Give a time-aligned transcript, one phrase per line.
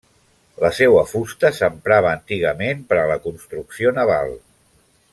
[0.63, 4.35] La seua fusta s'emprava antigament per a la construcció naval.